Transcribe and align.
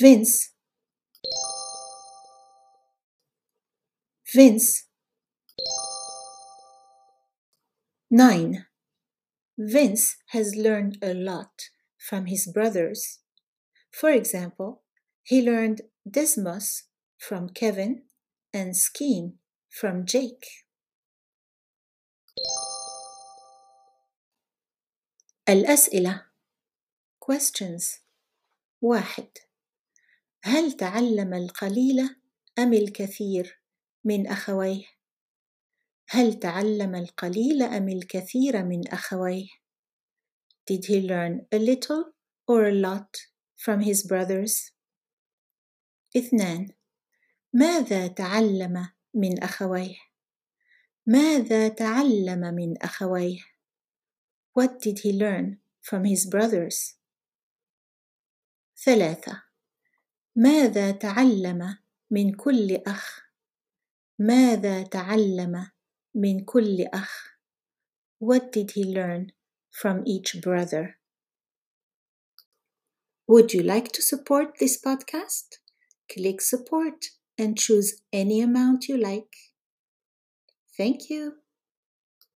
Vince 0.00 0.52
Vince 4.34 4.88
9. 8.10 8.66
Vince 9.58 10.16
has 10.28 10.54
learned 10.56 10.96
a 11.02 11.14
lot 11.14 11.70
from 11.98 12.26
his 12.26 12.46
brothers. 12.46 13.20
For 13.90 14.10
example, 14.10 14.82
he 15.22 15.42
learned 15.42 15.82
Desmos 16.08 16.82
from 17.18 17.50
Kevin 17.50 18.04
and 18.52 18.76
skiing 18.76 19.34
from 19.70 20.04
Jake. 20.06 20.46
الأسئلة 25.48 26.24
questions 27.18 28.00
واحد 28.82 29.45
هل 30.57 30.71
تعلم 30.71 31.33
القليل 31.33 32.09
أم 32.59 32.73
الكثير 32.73 33.61
من 34.03 34.27
أخويه؟ 34.27 34.85
هل 36.09 36.39
تعلم 36.39 36.95
القليل 36.95 37.63
أم 37.63 37.89
الكثير 37.89 38.65
من 38.65 38.87
أخويه؟ 38.87 39.47
Did 40.71 40.85
he 40.85 41.01
learn 41.01 41.45
a 41.51 41.59
little 41.59 42.03
or 42.47 42.65
a 42.65 42.71
lot 42.71 43.17
from 43.55 43.81
his 43.81 44.07
brothers? 44.07 44.71
اثنان 46.17 46.73
ماذا 47.53 48.07
تعلم 48.07 48.89
من 49.13 49.43
أخويه؟ 49.43 49.97
ماذا 51.05 51.67
تعلم 51.67 52.55
من 52.55 52.83
أخويه؟ 52.83 53.41
What 54.59 54.81
did 54.81 54.99
he 54.99 55.11
learn 55.11 55.57
from 55.81 56.03
his 56.05 56.25
brothers? 56.25 56.95
ثلاثة 58.85 59.46
ماذا 60.36 60.90
تعلم 60.90 61.78
من 62.10 62.34
كل 62.36 62.82
أخ؟ 62.86 63.20
ماذا 64.18 64.82
تعلم 64.82 65.70
من 66.14 66.44
كل 66.44 66.86
أخ؟ 66.94 67.38
What 68.20 68.52
did 68.52 68.70
he 68.72 68.84
learn 68.84 69.32
from 69.70 70.02
each 70.06 70.40
brother? 70.40 70.98
Would 73.26 73.52
you 73.54 73.62
like 73.62 73.92
to 73.92 74.02
support 74.02 74.58
this 74.58 74.80
podcast? 74.80 75.58
Click 76.12 76.40
support 76.40 77.06
and 77.38 77.58
choose 77.58 78.02
any 78.12 78.40
amount 78.40 78.88
you 78.88 78.96
like. 78.96 79.34
Thank 80.76 81.08
you. 81.08 81.34